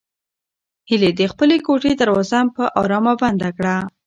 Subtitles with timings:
[0.89, 3.75] هیلې د خپلې کوټې دروازه په ارامه بنده کړه.